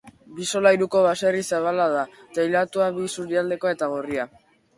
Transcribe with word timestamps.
Bi 0.37 0.45
solairuko 0.51 1.01
baserri 1.07 1.43
zabala 1.57 1.85
da, 1.97 2.07
teilatua 2.39 2.89
bi 2.97 3.07
isurialdekoa 3.11 3.77
eta 3.79 3.93
gorria. 3.95 4.27